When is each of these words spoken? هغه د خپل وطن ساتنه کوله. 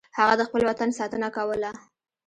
هغه 0.17 0.33
د 0.37 0.41
خپل 0.47 0.61
وطن 0.69 0.89
ساتنه 0.99 1.27
کوله. 1.37 1.71